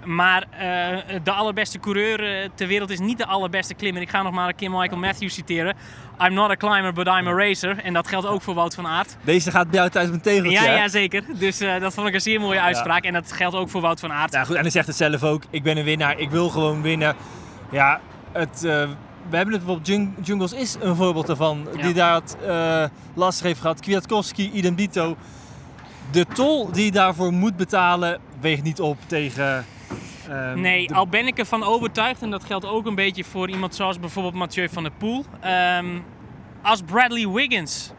Maar 0.06 0.46
eh, 0.52 1.16
de 1.24 1.32
allerbeste 1.32 1.80
coureur 1.80 2.24
eh, 2.24 2.50
ter 2.56 2.68
wereld 2.68 2.90
is 2.90 3.00
niet 3.00 3.18
de 3.18 3.26
allerbeste 3.26 3.74
klimmer. 3.74 4.02
Ik 4.02 4.10
ga 4.10 4.22
nog 4.22 4.34
maar 4.34 4.48
een 4.48 4.56
keer 4.56 4.72
Michael 4.72 4.98
Matthews 5.00 5.34
citeren. 5.34 5.76
I'm 6.22 6.34
not 6.34 6.50
a 6.50 6.56
climber, 6.56 6.94
but 6.94 7.08
I'm 7.08 7.28
a 7.28 7.34
racer. 7.34 7.78
En 7.84 7.94
dat 7.94 8.08
geldt 8.08 8.28
ook 8.28 8.42
voor 8.42 8.54
Wout 8.54 8.76
van 8.76 8.88
Aert. 8.88 9.18
Deze 9.24 9.52
gaat 9.52 9.70
bij 9.70 9.80
jou 9.80 9.90
thuis 9.92 10.10
met 10.10 10.24
tegeltje. 10.24 10.52
Ja, 10.52 10.62
hè? 10.62 10.76
ja, 10.76 10.88
zeker. 10.88 11.24
Dus 11.40 11.60
eh, 11.60 11.80
dat 11.80 11.94
vond 11.94 12.08
ik 12.08 12.14
een 12.14 12.22
zeer 12.22 12.40
mooie 12.40 12.62
uitspraak. 12.62 13.04
En 13.04 13.14
dat 13.14 13.32
geldt 13.32 13.56
ook 13.56 13.70
voor 13.70 13.82
Wout 13.82 14.00
van 14.00 14.12
Aert. 14.12 14.34
Ja, 14.34 14.44
goed, 14.44 14.56
en 14.56 14.62
hij 14.62 14.72
zegt 14.72 14.88
het 14.88 14.96
zelf 14.96 15.24
ook. 15.24 15.44
Ik 15.50 15.64
ben 15.64 15.78
een 15.78 15.84
winnaar. 15.84 16.20
Ik 16.20 16.30
wil 16.30 16.50
gewoon 16.50 16.82
winnen. 16.82 17.16
Ja, 17.72 18.00
het, 18.32 18.68
we 19.30 19.36
hebben 19.36 19.54
het 19.56 19.66
bijvoorbeeld. 19.66 19.88
Jung- 19.88 20.14
Jungles 20.28 20.54
is 20.54 20.78
een 20.80 20.96
voorbeeld 20.96 21.28
daarvan. 21.28 21.68
Ja. 21.76 21.82
Die 21.82 21.94
daar 21.94 22.14
het 22.14 22.38
eh, 22.46 22.84
lastig 23.14 23.46
heeft 23.46 23.62
gehad. 23.62 23.80
Kwiatkowski, 23.80 24.52
idem 24.52 24.76
dito. 24.76 25.16
De 26.12 26.26
tol 26.34 26.72
die 26.72 26.86
je 26.86 26.92
daarvoor 26.92 27.32
moet 27.34 27.58
betalen 27.58 28.20
weegt 28.40 28.64
niet 28.64 28.80
op 28.80 28.98
tegen... 29.06 29.66
ehm, 30.30 30.60
Nee, 30.62 30.88
de- 30.88 30.94
al 30.94 31.08
ben 31.08 31.28
ik 31.28 31.38
ervan 31.38 31.64
overtuigd, 31.64 32.22
en 32.22 32.30
dat 32.30 32.44
geldt 32.44 32.66
ook 32.66 32.86
een 32.86 32.96
beetje 32.96 33.24
voor 33.24 33.50
iemand 33.50 33.76
zoals 33.76 34.00
bijvoorbeeld 34.00 34.34
Mathieu 34.36 34.70
van 34.70 34.84
der 34.84 34.92
Poel. 34.98 35.26
Ehm, 35.40 35.86
als 36.62 36.82
Bradley 36.86 37.28
Wiggins 37.28 37.92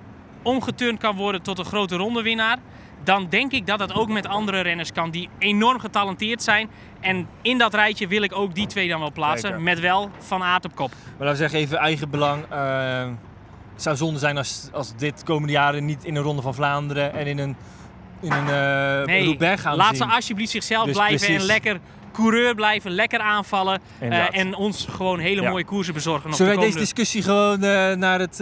omgeturnd 0.42 0.98
kan 0.98 1.16
worden 1.16 1.42
tot 1.42 1.58
een 1.58 1.64
grote 1.64 1.96
rondewinnaar, 1.96 2.58
dan 3.04 3.26
denk 3.28 3.52
ik 3.52 3.66
dat 3.66 3.78
dat 3.78 3.92
ook 3.94 4.08
met 4.08 4.26
andere 4.26 4.60
renners 4.60 4.92
kan 4.92 5.10
die 5.10 5.28
enorm 5.38 5.78
getalenteerd 5.80 6.42
zijn. 6.42 6.70
En 7.00 7.28
in 7.42 7.58
dat 7.58 7.74
rijtje 7.74 8.06
wil 8.06 8.22
ik 8.22 8.34
ook 8.36 8.54
die 8.54 8.66
twee 8.66 8.88
dan 8.88 9.00
wel 9.00 9.12
plaatsen, 9.12 9.48
Zeker. 9.48 9.62
met 9.64 9.80
wel 9.80 10.10
Van 10.18 10.42
Aert 10.42 10.64
op 10.64 10.74
kop. 10.74 10.90
Maar 10.90 11.26
laten 11.26 11.30
we 11.32 11.36
zeggen, 11.36 11.58
even 11.58 11.78
eigen 11.78 12.10
belang. 12.10 12.44
eh, 12.50 13.08
het 13.72 13.82
zou 13.88 13.96
zonde 13.96 14.18
zijn 14.18 14.36
als, 14.36 14.68
als 14.72 14.92
dit 14.96 15.22
komende 15.24 15.52
jaren 15.52 15.84
niet 15.84 16.04
in 16.04 16.16
een 16.16 16.22
Ronde 16.22 16.42
van 16.42 16.54
Vlaanderen 16.54 17.12
en 17.14 17.26
in 17.26 17.38
een, 17.38 17.56
in 18.20 18.32
een 18.32 18.48
eh 18.48 19.04
Nee, 19.06 19.56
gaan 19.58 19.76
laat 19.76 19.96
zien. 19.96 20.08
ze 20.08 20.14
alsjeblieft 20.14 20.50
zichzelf 20.50 20.84
Dus 20.84 20.92
blijven 20.96 21.16
precies. 21.18 21.36
en 21.40 21.46
lekker 21.46 21.78
coureur 22.12 22.54
blijven, 22.54 22.90
lekker 22.90 23.20
aanvallen. 23.20 23.80
eh, 23.98 24.38
en 24.38 24.54
ons 24.54 24.86
gewoon 24.90 25.18
hele 25.18 25.42
Ja. 25.42 25.50
mooie 25.50 25.64
koersen 25.64 25.94
bezorgen. 25.94 26.34
Zullen 26.34 26.52
de 26.52 26.58
wij 26.58 26.66
deze 26.66 26.78
discussie 26.78 27.22
gewoon 27.22 27.60
naar 27.98 28.18
het... 28.20 28.40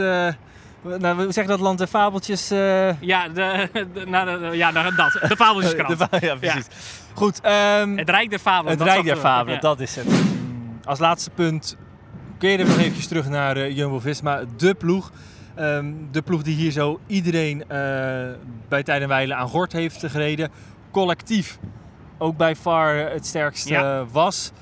eh 0.84 0.94
naar, 0.98 1.14
hoe 1.14 1.32
zeg 1.32 1.44
je 1.44 1.50
dat 1.50 1.60
land 1.60 1.78
der 1.78 1.86
fabeltjes... 1.86 2.50
eh, 2.50 3.00
Ja, 3.00 3.28
de, 3.28 3.68
de, 3.72 4.04
naar 4.06 4.26
de- 4.26 4.50
ja, 4.56 4.70
naar 4.70 4.94
dat. 4.96 5.12
De 5.28 5.36
Fabeltjeskrant. 5.36 5.98
De 5.98 6.18
ja, 6.20 6.34
precies. 6.36 6.66
Goed, 7.14 7.40
ehm, 7.40 7.96
Het 7.96 8.10
Rijk 8.10 8.30
der 8.30 8.38
Fabelen. 8.38 8.70
het 8.70 8.78
dat 8.78 8.88
Rijk 8.88 9.04
der 9.04 9.14
er- 9.14 9.20
Fabelen, 9.20 9.54
ja. 9.54 9.60
dat 9.60 9.80
is 9.80 9.96
het. 9.96 10.06
Als 10.84 10.98
laatste 10.98 11.30
punt, 11.30 11.76
keer 12.38 12.58
even 12.58 12.68
nog 12.68 12.78
eventjes 12.78 13.06
terug 13.06 13.28
naar 13.28 13.56
eh, 13.56 13.76
Jumbo-Visma, 13.76 14.40
de 14.56 14.74
ploeg. 14.74 15.10
Ehm, 15.54 15.92
de 16.10 16.22
ploeg 16.22 16.42
die 16.42 16.54
hier 16.56 16.70
zo 16.70 17.00
iedereen 17.06 17.62
eh, 17.62 17.68
bij 18.68 18.82
Tijden 18.82 19.10
en 19.10 19.34
aan 19.36 19.48
gort 19.48 19.72
heeft 19.72 20.04
gereden. 20.08 20.50
Collectief 20.90 21.58
ook 22.18 22.36
bij 22.36 22.56
far 22.56 22.94
het 22.96 23.26
sterkste 23.26 23.68
Ja. 23.72 24.04
was. 24.12 24.52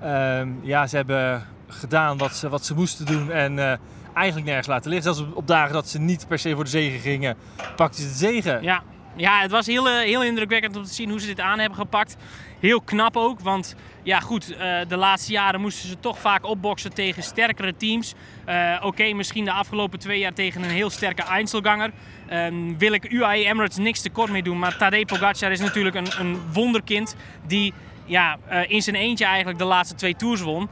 Ehm, 0.00 0.48
ja, 0.62 0.86
ze 0.86 0.96
hebben 0.96 1.46
gedaan 1.68 2.18
wat 2.18 2.34
ze, 2.34 2.48
wat 2.48 2.64
ze 2.66 2.74
moesten 2.74 3.06
doen 3.06 3.30
en 3.32 3.58
eh, 3.58 3.78
eigenlijk 4.14 4.46
nergens 4.46 4.66
laten 4.66 4.90
liggen. 4.90 5.14
Zelfs 5.14 5.32
op, 5.34 5.46
dagen 5.46 5.72
dat 5.72 5.88
ze 5.88 5.98
niet 5.98 6.28
per 6.28 6.38
se 6.38 6.54
voor 6.54 6.64
de 6.64 6.70
zegen 6.70 7.00
gingen, 7.00 7.36
pakten 7.76 8.02
ze 8.02 8.08
de 8.08 8.14
zegen. 8.14 8.62
Ja, 8.62 8.82
Ja, 9.16 9.40
het 9.40 9.50
was 9.50 9.66
heel, 9.66 9.88
eh, 9.88 9.98
heel 9.98 10.22
indrukwekkend 10.22 10.76
om 10.76 10.82
te 10.82 10.92
zien 10.92 11.10
hoe 11.10 11.20
ze 11.20 11.26
dit 11.26 11.40
aan 11.40 11.58
hebben 11.58 11.78
gepakt. 11.78 12.16
Heel 12.60 12.80
knap 12.80 13.16
ook, 13.16 13.40
want 13.40 13.74
ja 14.02 14.20
goed, 14.20 14.56
eh, 14.56 14.78
de 14.88 14.96
laatste 14.96 15.32
jaren 15.32 15.60
moesten 15.60 15.88
ze 15.88 16.00
toch 16.00 16.18
vaak 16.18 16.44
opboksen 16.44 16.94
tegen 16.94 17.22
sterkere 17.22 17.76
teams. 17.76 18.14
Eh, 18.44 18.80
Oké, 18.82 19.12
misschien 19.12 19.44
de 19.44 19.52
afgelopen 19.52 19.98
twee 19.98 20.18
jaar 20.18 20.32
tegen 20.32 20.62
een 20.62 20.70
heel 20.70 20.90
sterke 20.90 21.22
Einzelganger. 21.22 21.90
Ehm, 22.28 22.76
wil 22.78 22.92
ik 22.92 23.10
UAE 23.10 23.44
Emirates 23.44 23.76
niks 23.76 24.00
tekort 24.00 24.30
mee 24.30 24.42
doen, 24.42 24.58
maar 24.58 24.76
Tadej 24.76 25.04
Pogacar 25.04 25.50
is 25.50 25.60
natuurlijk 25.60 25.96
een, 25.96 26.08
een 26.18 26.40
wonderkind 26.52 27.16
die 27.46 27.72
ja, 28.04 28.38
in 28.66 28.82
zijn 28.82 28.96
eentje 28.96 29.24
eigenlijk 29.24 29.58
de 29.58 29.64
laatste 29.64 29.94
twee 29.94 30.16
tours 30.16 30.40
won. 30.40 30.68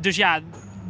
Dus 0.00 0.16
ja, 0.16 0.40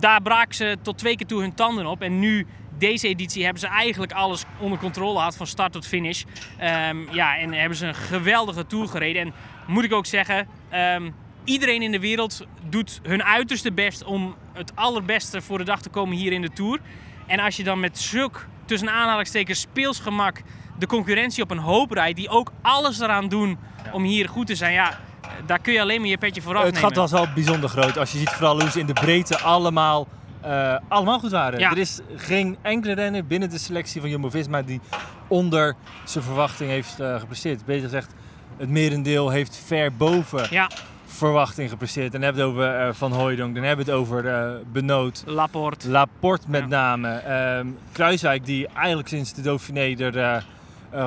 daar 0.03 0.23
braken 0.23 0.55
ze 0.55 0.77
tot 0.83 0.99
twee 0.99 1.17
keer 1.17 1.27
toe 1.27 1.41
hun 1.41 1.55
tanden 1.55 1.87
op. 1.87 2.03
En 2.03 2.19
nu, 2.19 2.47
deze 2.79 3.09
editie, 3.09 3.43
hebben 3.45 3.61
ze 3.61 3.67
eigenlijk 3.67 4.13
alles 4.13 4.45
onder 4.59 4.79
controle 4.79 5.17
gehad 5.17 5.37
van 5.37 5.47
start 5.47 5.73
tot 5.73 5.87
finish. 5.87 6.25
Ehm, 6.59 6.97
ja, 7.11 7.39
en 7.39 7.53
hebben 7.53 7.79
ze 7.79 7.87
een 7.87 7.95
geweldige 7.95 8.67
tour 8.67 8.89
gereden. 8.89 9.23
En 9.23 9.33
moet 9.67 9.85
ik 9.85 9.93
ook 9.93 10.07
zeggen, 10.07 10.49
ehm, 10.69 11.11
iedereen 11.45 11.83
in 11.83 11.93
de 11.93 12.01
wereld 12.01 12.47
doet 12.69 13.01
hun 13.03 13.25
uiterste 13.25 13.73
best 13.73 14.05
om 14.05 14.35
het 14.53 14.77
allerbeste 14.77 15.43
voor 15.43 15.59
de 15.59 15.65
dag 15.65 15.83
te 15.83 15.89
komen 15.89 16.17
hier 16.17 16.33
in 16.33 16.43
de 16.43 16.53
tour. 16.53 16.81
En 17.27 17.41
als 17.41 17.57
je 17.57 17.65
dan 17.65 17.81
met 17.81 17.99
zulk, 17.99 18.47
tussen 18.65 18.91
aanhalingstekens, 18.91 19.61
speelsgemak 19.61 20.43
de 20.79 20.87
concurrentie 20.87 21.43
op 21.43 21.51
een 21.51 21.59
hoop 21.59 21.91
rijdt, 21.91 22.17
die 22.17 22.29
ook 22.29 22.53
alles 22.63 23.01
eraan 23.01 23.29
doen 23.29 23.59
om 23.93 24.03
hier 24.03 24.29
goed 24.29 24.47
te 24.47 24.55
zijn, 24.55 24.73
ja, 24.73 25.01
daar 25.47 25.59
kun 25.59 25.73
je 25.73 25.81
alleen 25.81 26.01
maar 26.01 26.09
je 26.11 26.19
petje 26.19 26.43
voor 26.43 26.55
Het 26.55 26.63
afnemen. 26.65 26.81
gat 26.81 26.97
was 26.97 27.11
wel 27.11 27.27
bijzonder 27.35 27.69
groot. 27.71 27.99
Als 27.99 28.13
je 28.13 28.19
ziet 28.19 28.31
vooral 28.31 28.61
hoe 28.61 28.71
ze 28.71 28.79
in 28.81 28.87
de 28.87 28.93
breedte 28.93 29.39
allemaal, 29.39 30.07
eh, 30.41 30.77
allemaal 30.89 31.19
goed 31.19 31.31
waren. 31.31 31.59
Ja. 31.59 31.71
Er 31.71 31.79
is 31.79 32.01
geen 32.17 32.57
enkele 32.63 32.95
renner 32.95 33.27
binnen 33.27 33.51
de 33.51 33.59
selectie 33.59 34.01
van 34.01 34.11
Jumbo-Visma 34.11 34.63
die 34.63 34.81
onder 35.29 35.75
zijn 36.05 36.25
verwachting 36.25 36.71
heeft 36.71 37.01
eh, 37.01 37.21
gepresteerd. 37.21 37.65
Beter 37.65 37.83
gezegd, 37.83 38.13
het 38.57 38.69
merendeel 38.69 39.31
heeft 39.31 39.63
ver 39.67 39.93
boven 39.97 40.47
Ja, 40.51 40.71
verwachting 41.07 41.71
gepresteerd. 41.71 42.13
Dan 42.13 42.23
hebben 42.23 42.43
we 42.57 42.63
het 42.63 42.71
over 42.77 42.87
eh, 42.89 42.95
Van 42.95 43.13
Hooijdonk, 43.13 43.55
dan 43.55 43.65
hebben 43.65 43.85
we 43.87 43.91
het 43.93 44.01
over 44.01 44.27
eh 44.29 44.51
Benoot. 44.73 45.23
Laporte. 45.27 45.89
Laporte 45.91 46.45
met 46.51 46.61
Ja. 46.61 46.67
name. 46.69 47.09
Ehm, 47.09 47.67
Kruiswijk 47.93 48.45
die 48.45 48.67
eigenlijk 48.69 49.09
sinds 49.09 49.33
de 49.33 49.43
Dauphiné 49.43 49.95
er 49.97 50.45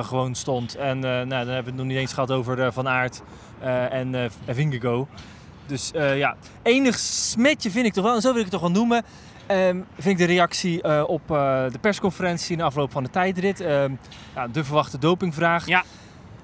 gewoon 0.04 0.34
stond. 0.34 0.74
En 0.74 0.98
nou, 0.98 1.26
dan 1.28 1.36
hebben 1.36 1.64
we 1.64 1.70
het 1.70 1.74
nog 1.74 1.86
niet 1.86 1.96
eens 1.96 2.12
gehad 2.12 2.30
over 2.30 2.72
Van 2.72 2.88
Aert 2.88 3.22
en 3.60 4.14
eh 4.14 4.30
Vingegaard. 4.48 5.06
Dus 5.66 5.92
eh, 5.92 6.18
ja, 6.18 6.36
enig 6.62 6.98
smetje 6.98 7.70
vind 7.70 7.86
ik 7.86 7.92
toch 7.92 8.04
wel, 8.04 8.14
en 8.14 8.20
zo 8.20 8.28
wil 8.28 8.36
ik 8.36 8.42
het 8.42 8.52
toch 8.52 8.60
wel 8.60 8.70
noemen. 8.70 9.02
ehm, 9.46 9.76
vind 9.98 10.20
ik 10.20 10.26
de 10.26 10.32
reactie 10.32 10.82
eh, 10.82 11.02
op 11.06 11.30
eh, 11.30 11.64
de 11.72 11.78
persconferentie 11.80 12.52
in 12.52 12.58
de 12.58 12.64
afloop 12.64 12.92
van 12.92 13.02
de 13.02 13.10
tijdrit. 13.10 13.60
Ehm, 13.60 13.92
ja, 14.34 14.48
de 14.48 14.64
verwachte 14.64 14.98
dopingvraag. 14.98 15.66
Ja. 15.66 15.82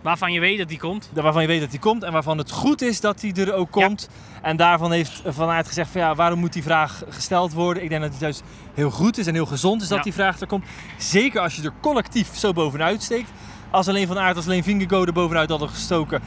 Waarvan 0.02 0.32
je 0.32 0.40
weet 0.40 0.58
dat 0.58 0.68
die 0.68 0.78
komt. 0.78 1.10
Waarvan 1.12 1.42
je 1.42 1.48
weet 1.48 1.60
dat 1.60 1.70
hij 1.70 1.78
komt 1.78 2.02
en 2.02 2.12
waarvan 2.12 2.38
het 2.38 2.50
goed 2.50 2.82
is 2.82 3.00
dat 3.00 3.20
hij 3.20 3.32
er 3.32 3.54
ook 3.54 3.70
komt. 3.70 4.08
En 4.42 4.56
daarvan 4.56 4.92
heeft 4.92 5.22
Van 5.26 5.48
Aert 5.48 5.66
gezegd 5.66 5.90
van 5.90 6.00
ja, 6.00 6.14
waarom 6.14 6.38
moet 6.38 6.52
die 6.52 6.62
vraag 6.62 7.02
gesteld 7.08 7.52
worden? 7.52 7.82
Ik 7.82 7.88
denk 7.88 8.02
dat 8.02 8.10
het 8.10 8.20
juist 8.20 8.42
heel 8.74 8.90
goed 8.90 9.18
is 9.18 9.26
en 9.26 9.34
heel 9.34 9.46
gezond 9.46 9.82
is 9.82 9.88
dat 9.88 9.98
Ja. 9.98 10.04
die 10.04 10.12
vraag 10.12 10.40
er 10.40 10.46
komt. 10.46 10.64
Zeker 10.98 11.40
als 11.40 11.56
je 11.56 11.62
er 11.62 11.72
collectief 11.80 12.36
zo 12.36 12.52
bovenuit 12.52 13.02
steekt. 13.02 13.30
Als 13.70 13.88
alleen 13.88 14.06
Van 14.06 14.18
Aert, 14.18 14.36
als 14.36 14.46
alleen 14.46 14.62
Vingegaard 14.64 15.06
er 15.06 15.12
bovenuit 15.12 15.50
hadden 15.50 15.68
gestoken, 15.68 16.22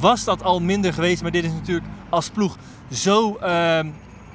was 0.00 0.24
dat 0.24 0.42
al 0.42 0.60
minder 0.60 0.92
geweest. 0.92 1.22
Maar 1.22 1.30
dit 1.30 1.44
is 1.44 1.52
natuurlijk 1.52 1.86
als 2.08 2.30
ploeg 2.30 2.56
zo 2.90 3.36
ehm, 3.36 3.86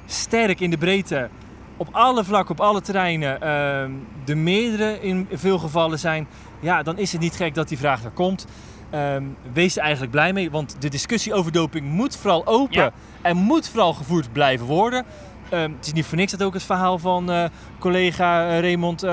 sterk 0.06 0.60
in 0.60 0.70
de 0.70 0.78
breedte. 0.78 1.28
Op 1.76 1.88
alle 1.92 2.24
vlakken, 2.24 2.50
op 2.50 2.60
alle 2.60 2.80
terreinen, 2.80 3.40
ehm, 3.40 3.90
de 4.24 4.34
meerdere 4.34 5.00
in 5.00 5.28
veel 5.32 5.58
gevallen 5.58 5.98
zijn. 5.98 6.26
Ja, 6.60 6.82
dan 6.82 6.98
is 6.98 7.12
het 7.12 7.20
niet 7.20 7.36
gek 7.36 7.54
dat 7.54 7.68
die 7.68 7.78
vraag 7.78 8.04
er 8.04 8.10
komt. 8.10 8.46
Ehm, 8.90 9.22
wees 9.52 9.76
er 9.76 9.82
eigenlijk 9.82 10.12
blij 10.12 10.32
mee, 10.32 10.50
want 10.50 10.76
de 10.78 10.88
discussie 10.88 11.34
over 11.34 11.52
doping 11.52 11.86
moet 11.86 12.16
vooral 12.16 12.46
open 12.46 12.76
Ja. 12.82 12.90
en 13.22 13.36
moet 13.36 13.68
vooral 13.68 13.92
gevoerd 13.92 14.32
blijven 14.32 14.66
worden. 14.66 15.04
Het 15.50 15.86
is 15.86 15.92
niet 15.92 16.06
voor 16.06 16.16
niks 16.16 16.32
dat 16.32 16.42
ook 16.42 16.54
het 16.54 16.62
verhaal 16.62 16.98
van 16.98 17.30
eh, 17.30 17.44
collega 17.78 18.48
eh, 18.48 18.60
Raymond 18.60 19.02
eh, 19.02 19.10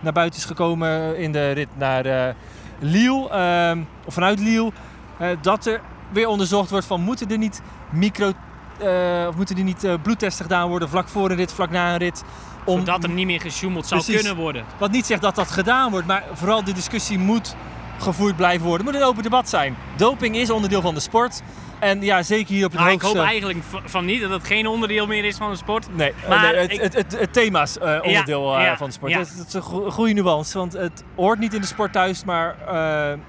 naar 0.00 0.12
buiten 0.12 0.40
is 0.40 0.46
gekomen 0.46 1.18
in 1.18 1.32
de 1.32 1.50
rit 1.50 1.68
naar 1.76 2.34
Lille, 2.78 3.28
ehm, 3.30 3.78
of 4.04 4.14
vanuit 4.14 4.40
Lille. 4.40 4.72
Eh, 5.18 5.28
dat 5.40 5.66
er 5.66 5.80
weer 6.12 6.28
onderzocht 6.28 6.70
wordt 6.70 6.86
van 6.86 7.00
moeten 7.00 7.30
er 7.30 7.38
niet 7.38 7.62
micro, 7.90 8.32
eh, 8.78 9.26
of 9.28 9.36
moeten 9.36 9.56
er 9.56 9.62
niet 9.62 9.84
eh, 9.84 9.94
bloedtesten 10.02 10.44
gedaan 10.44 10.68
worden 10.68 10.88
vlak 10.88 11.08
voor 11.08 11.30
een 11.30 11.36
rit, 11.36 11.52
vlak 11.52 11.70
na 11.70 11.92
een 11.92 11.98
rit. 11.98 12.24
Om, 12.64 12.78
Zodat 12.78 13.02
er 13.02 13.10
niet 13.10 13.26
meer 13.26 13.40
gesjoemeld 13.40 13.86
zou 13.86 14.00
Precies. 14.02 14.22
kunnen 14.22 14.42
worden. 14.42 14.64
wat 14.78 14.90
niet 14.90 15.06
zegt 15.06 15.22
dat 15.22 15.34
dat 15.34 15.50
gedaan 15.50 15.90
wordt, 15.90 16.06
maar 16.06 16.24
vooral 16.32 16.64
de 16.64 16.72
discussie 16.72 17.18
moet 17.18 17.56
gevoerd 17.98 18.36
blijven 18.36 18.66
worden. 18.66 18.86
Het 18.86 18.94
moet 18.94 19.02
een 19.04 19.08
open 19.08 19.22
debat 19.22 19.48
zijn. 19.48 19.76
Doping 19.96 20.36
is 20.36 20.50
onderdeel 20.50 20.80
van 20.80 20.94
de 20.94 21.00
sport. 21.00 21.42
En 21.78 22.02
ja, 22.02 22.22
zeker 22.22 22.54
hier 22.54 22.64
op 22.64 22.70
het 22.72 22.80
Nou, 22.80 22.92
ik 22.92 23.00
hoogste... 23.00 23.18
hoop 23.18 23.28
eigenlijk 23.28 23.58
van 23.84 24.04
niet 24.04 24.20
dat 24.20 24.30
het 24.30 24.46
geen 24.46 24.66
onderdeel 24.66 25.06
meer 25.06 25.24
is 25.24 25.36
van 25.36 25.50
de 25.50 25.56
sport. 25.56 25.86
Nee, 25.96 26.12
eh, 26.22 26.28
Maar 26.28 26.52
nee, 26.52 26.60
het, 26.60 26.72
ik- 26.72 26.80
het, 26.80 26.94
het, 26.94 27.18
het 27.18 27.32
thema 27.32 27.62
is 27.62 27.78
eh, 27.78 27.98
onderdeel 28.02 28.56
eh, 28.56 28.64
ja, 28.64 28.76
van 28.76 28.86
de 28.86 28.92
sport. 28.92 29.12
ja. 29.12 29.18
Dat, 29.18 29.34
dat 29.36 29.46
is 29.46 29.52
een 29.54 29.62
go- 29.62 29.90
goede 29.90 30.12
nuance, 30.12 30.58
want 30.58 30.72
het 30.72 31.04
hoort 31.14 31.38
niet 31.38 31.54
in 31.54 31.60
de 31.60 31.66
sport 31.66 31.92
thuis, 31.92 32.24
maar 32.24 32.56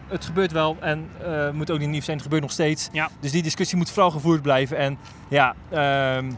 het 0.07 0.25
gebeurt 0.25 0.51
wel 0.51 0.77
en 0.79 1.09
moet 1.53 1.71
ook 1.71 1.79
niet 1.79 1.89
nieuw 1.89 2.01
zijn. 2.01 2.15
Het 2.15 2.23
gebeurt 2.25 2.41
nog 2.41 2.51
steeds. 2.51 2.89
Ja. 2.91 3.09
Dus 3.19 3.31
die 3.31 3.43
discussie 3.43 3.77
moet 3.77 3.91
vooral 3.91 4.11
gevoerd 4.11 4.41
blijven. 4.41 4.77
En 4.77 4.97
ja, 5.27 5.55
ehm, 5.71 6.31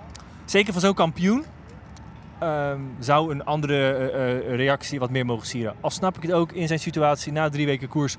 zeker 0.46 0.74
van 0.74 0.81
zo'n 0.81 0.93
kampioen 0.93 1.46
ehm, 2.39 2.79
zou 3.00 3.32
een 3.32 3.46
andere 3.46 3.94
eh, 3.94 4.38
eh, 4.38 4.56
reactie 4.56 5.00
wat 5.00 5.10
meer 5.10 5.25
mogen 5.25 5.48
sieren. 5.48 5.75
Al 5.82 5.89
snap 5.89 6.15
ik 6.15 6.22
het 6.22 6.32
ook 6.32 6.51
in 6.51 6.67
zijn 6.67 6.79
situatie 6.79 7.32
na 7.32 7.50
drie 7.50 7.65
weken 7.65 7.88
koers 7.88 8.17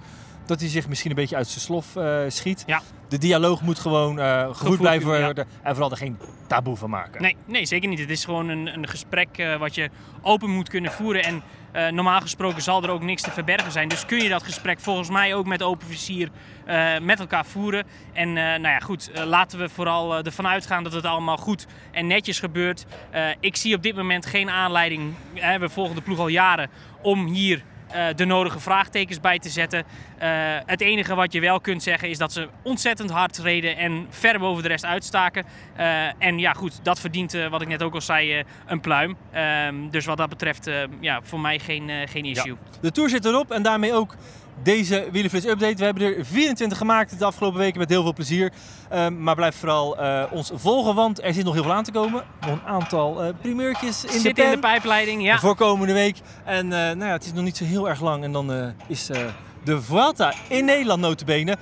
dat 0.49 0.61
hij 0.61 0.69
zich 0.69 0.89
misschien 0.89 1.11
een 1.11 1.17
beetje 1.17 1.37
uit 1.37 1.49
zijn 1.49 1.61
slof 1.61 1.97
eh, 1.97 2.21
schiet. 2.29 2.63
Ja. 2.67 2.83
De 3.09 3.19
dialoog 3.19 3.63
moet 3.63 3.79
gewoon 3.79 4.21
eh, 4.21 4.39
gevoerd, 4.39 4.57
Gevoerd, 4.57 4.81
blijven 4.81 5.19
ja. 5.19 5.25
worden 5.25 5.47
en 5.63 5.71
vooral 5.71 5.91
er 5.91 5.97
geen 5.97 6.19
taboe 6.47 6.77
van 6.77 6.91
maken. 6.91 7.23
Nee, 7.23 7.37
nee, 7.47 7.67
zeker 7.67 7.89
niet. 7.89 7.99
Het 7.99 8.11
is 8.11 8.25
gewoon 8.25 8.49
een, 8.49 8.67
een 8.67 8.89
gesprek 8.89 9.29
eh, 9.39 9.57
wat 9.57 9.75
je 9.75 9.91
open 10.23 10.51
moet 10.51 10.69
kunnen 10.69 10.93
voeren. 10.93 11.23
En 11.23 11.43
normaal 11.95 12.21
gesproken 12.21 12.63
zal 12.63 12.83
er 12.83 12.91
ook 12.91 13.03
niks 13.03 13.23
te 13.23 13.31
verbergen 13.31 13.73
zijn. 13.73 13.89
Dus 13.89 14.07
kun 14.07 14.23
je 14.23 14.29
dat 14.29 14.43
gesprek 14.43 14.81
volgens 14.81 15.11
mij 15.11 15.35
ook 15.35 15.47
met 15.47 15.63
open 15.63 15.87
vizier 15.87 16.29
met 17.03 17.21
elkaar 17.21 17.47
voeren. 17.47 17.85
En 18.13 18.33
nou 18.33 18.63
ja, 18.63 18.79
goed, 18.79 19.11
laten 19.25 19.59
we 19.59 19.69
vooral 19.69 20.25
ervan 20.25 20.47
uitgaan 20.47 20.83
dat 20.83 20.93
het 20.93 21.05
allemaal 21.05 21.37
goed 21.37 21.67
en 21.91 22.07
netjes 22.07 22.39
gebeurt. 22.39 22.87
Ik 23.41 23.57
zie 23.57 23.75
op 23.75 23.83
dit 23.83 23.97
moment 23.97 24.27
geen 24.27 24.51
aanleiding, 24.51 25.15
hè, 25.35 25.59
we 25.59 25.69
volgen 25.69 25.95
de 25.95 26.03
ploeg 26.03 26.19
al 26.19 26.29
jaren, 26.29 26.71
om 27.03 27.27
hier 27.27 27.65
eh, 27.91 28.07
de 28.17 28.25
nodige 28.25 28.61
vraagtekens 28.61 29.21
bij 29.21 29.39
te 29.39 29.49
zetten. 29.49 29.85
Eh, 30.19 30.29
het 30.67 30.81
enige 30.81 31.15
wat 31.15 31.33
je 31.33 31.41
wel 31.41 31.61
kunt 31.61 31.83
zeggen 31.83 32.09
is 32.09 32.19
dat 32.19 32.33
ze 32.33 32.49
ontzettend 32.63 33.11
hard 33.11 33.39
reden 33.39 33.77
en 33.77 34.07
ver 34.11 34.39
boven 34.39 34.63
de 34.63 34.69
rest 34.69 34.85
uitstaken. 34.85 35.45
Eh, 35.77 36.07
en 36.19 36.39
ja, 36.39 36.53
goed, 36.53 36.81
dat 36.83 37.01
verdient, 37.01 37.33
wat 37.51 37.63
ik 37.63 37.69
net 37.69 37.83
ook 37.83 37.95
al 37.95 38.01
zei, 38.01 38.45
een 38.67 38.81
pluim. 38.81 39.17
Ehm, 39.33 39.89
dus 39.91 40.05
wat 40.05 40.17
dat 40.17 40.29
betreft, 40.29 40.71
ja, 41.01 41.21
voor 41.23 41.41
mij 41.41 41.59
geen, 41.59 41.91
geen 42.09 42.25
issue. 42.25 42.57
De 42.81 42.91
Tour 42.91 43.09
zit 43.09 43.25
erop 43.25 43.51
en 43.51 43.63
daarmee 43.63 43.95
ook 43.95 44.17
deze 44.63 45.09
Wielenflits 45.13 45.47
update. 45.47 45.75
We 45.75 45.85
hebben 45.85 46.03
er 46.03 46.25
24 46.25 46.79
gemaakt 46.79 47.19
de 47.19 47.25
afgelopen 47.25 47.59
weken 47.59 47.79
met 47.79 47.89
heel 47.89 48.03
veel 48.03 48.13
plezier. 48.13 48.53
Ehm, 48.89 49.23
maar 49.23 49.35
blijf 49.35 49.57
vooral 49.57 49.99
eh, 49.99 50.25
ons 50.31 50.51
volgen, 50.55 50.95
want 50.95 51.23
er 51.23 51.35
zit 51.35 51.45
nog 51.45 51.55
heel 51.55 51.63
veel 51.63 51.73
aan 51.73 51.85
te 51.85 51.93
komen. 51.93 52.25
Nog 52.41 52.51
een 52.51 52.67
aantal 52.67 53.23
eh 53.23 53.35
primeurtjes 53.41 54.05
in 54.05 54.23
de 54.23 54.33
pen 54.33 54.45
in 54.45 54.51
de 54.51 54.59
pijpleiding, 54.59 55.23
ja. 55.23 55.39
voor 55.39 55.57
komende 55.57 55.93
week. 55.93 56.17
En 56.45 56.65
eh, 56.65 56.79
nou 56.79 57.05
ja, 57.05 57.13
het 57.13 57.25
is 57.25 57.33
nog 57.33 57.45
niet 57.45 57.57
zo 57.57 57.65
heel 57.65 57.89
erg 57.89 58.01
lang 58.01 58.25
en 58.25 58.33
dan 58.33 58.75
is 58.87 59.11
de 59.65 59.81
Vuelta 59.83 60.35
in 60.49 60.65
Nederland 60.65 61.01
notabene. 61.01 61.57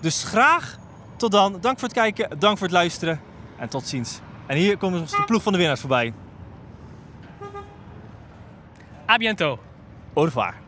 Dus 0.00 0.24
graag 0.24 0.78
tot 1.16 1.32
dan. 1.32 1.58
Dank 1.60 1.78
voor 1.78 1.88
het 1.88 1.96
kijken, 1.96 2.38
dank 2.38 2.58
voor 2.58 2.66
het 2.66 2.76
luisteren 2.76 3.20
en 3.56 3.68
tot 3.68 3.86
ziens. 3.86 4.20
En 4.46 4.56
hier 4.56 4.76
komt 4.76 5.00
ons 5.00 5.10
de 5.10 5.24
ploeg 5.24 5.42
van 5.42 5.52
de 5.52 5.58
winnaars 5.58 5.80
voorbij. 5.80 6.12
A 9.10 9.16
biento. 9.16 9.58
Au 10.14 10.24
revoir. 10.24 10.67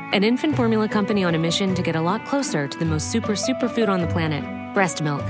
an 0.13 0.23
infant 0.25 0.55
formula 0.55 0.89
company 0.89 1.23
on 1.23 1.35
a 1.35 1.37
mission 1.37 1.73
to 1.73 1.81
get 1.81 1.95
a 1.95 2.01
lot 2.01 2.25
closer 2.25 2.67
to 2.67 2.77
the 2.77 2.85
most 2.85 3.11
super 3.11 3.33
superfood 3.33 3.87
on 3.87 4.01
the 4.01 4.07
planet 4.07 4.43
breast 4.73 5.01
milk. 5.01 5.21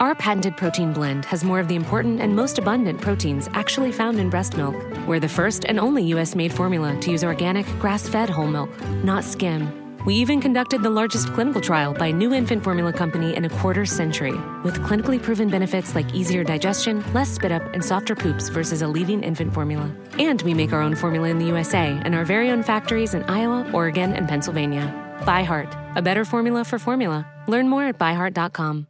Our 0.00 0.14
patented 0.14 0.56
protein 0.56 0.94
blend 0.94 1.26
has 1.26 1.44
more 1.44 1.60
of 1.60 1.68
the 1.68 1.74
important 1.74 2.20
and 2.20 2.34
most 2.34 2.58
abundant 2.58 3.00
proteins 3.00 3.48
actually 3.52 3.92
found 3.92 4.18
in 4.18 4.30
breast 4.30 4.56
milk. 4.56 4.74
We're 5.06 5.20
the 5.20 5.28
first 5.28 5.66
and 5.66 5.78
only 5.78 6.04
US 6.14 6.34
made 6.34 6.52
formula 6.52 6.98
to 7.00 7.10
use 7.10 7.22
organic, 7.22 7.66
grass 7.78 8.08
fed 8.08 8.30
whole 8.30 8.46
milk, 8.46 8.70
not 9.04 9.24
skim. 9.24 9.79
We 10.06 10.14
even 10.14 10.40
conducted 10.40 10.82
the 10.82 10.90
largest 10.90 11.32
clinical 11.34 11.60
trial 11.60 11.92
by 11.92 12.06
a 12.06 12.12
new 12.12 12.32
infant 12.32 12.64
formula 12.64 12.92
company 12.92 13.36
in 13.36 13.44
a 13.44 13.50
quarter 13.50 13.84
century, 13.84 14.32
with 14.62 14.78
clinically 14.80 15.22
proven 15.22 15.48
benefits 15.48 15.94
like 15.94 16.14
easier 16.14 16.42
digestion, 16.42 17.04
less 17.12 17.30
spit 17.30 17.52
up, 17.52 17.62
and 17.74 17.84
softer 17.84 18.14
poops 18.14 18.48
versus 18.48 18.82
a 18.82 18.88
leading 18.88 19.22
infant 19.22 19.52
formula. 19.52 19.90
And 20.18 20.40
we 20.42 20.54
make 20.54 20.72
our 20.72 20.82
own 20.82 20.94
formula 20.94 21.28
in 21.28 21.38
the 21.38 21.46
USA 21.46 22.00
and 22.04 22.14
our 22.14 22.24
very 22.24 22.50
own 22.50 22.62
factories 22.62 23.14
in 23.14 23.24
Iowa, 23.24 23.70
Oregon, 23.72 24.12
and 24.12 24.28
Pennsylvania. 24.28 24.92
ByHeart, 25.20 25.96
a 25.96 26.02
better 26.02 26.24
formula 26.24 26.64
for 26.64 26.78
formula. 26.78 27.26
Learn 27.46 27.68
more 27.68 27.84
at 27.84 27.98
byheart.com. 27.98 28.89